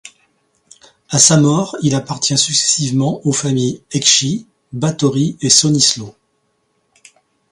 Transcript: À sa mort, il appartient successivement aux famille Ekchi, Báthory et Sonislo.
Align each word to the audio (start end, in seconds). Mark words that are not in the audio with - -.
À 1.11 1.19
sa 1.19 1.37
mort, 1.39 1.77
il 1.83 1.93
appartient 1.93 2.35
successivement 2.35 3.21
aux 3.23 3.31
famille 3.31 3.83
Ekchi, 3.91 4.47
Báthory 4.71 5.37
et 5.41 5.51
Sonislo. 5.51 6.15